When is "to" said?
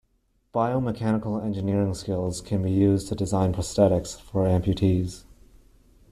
3.09-3.13